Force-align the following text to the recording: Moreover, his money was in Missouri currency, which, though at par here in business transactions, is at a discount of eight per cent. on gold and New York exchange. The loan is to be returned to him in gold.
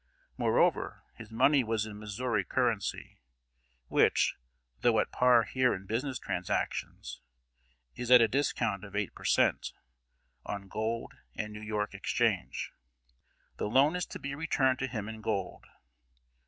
Moreover, 0.35 1.03
his 1.13 1.29
money 1.29 1.63
was 1.63 1.85
in 1.85 1.99
Missouri 1.99 2.43
currency, 2.43 3.19
which, 3.87 4.33
though 4.79 4.99
at 4.99 5.11
par 5.11 5.43
here 5.43 5.75
in 5.75 5.85
business 5.85 6.17
transactions, 6.17 7.21
is 7.93 8.09
at 8.09 8.19
a 8.19 8.27
discount 8.27 8.83
of 8.83 8.95
eight 8.95 9.13
per 9.13 9.25
cent. 9.25 9.73
on 10.43 10.67
gold 10.67 11.13
and 11.35 11.53
New 11.53 11.61
York 11.61 11.93
exchange. 11.93 12.71
The 13.57 13.67
loan 13.69 13.95
is 13.95 14.07
to 14.07 14.17
be 14.17 14.33
returned 14.33 14.79
to 14.79 14.87
him 14.87 15.07
in 15.07 15.21
gold. 15.21 15.65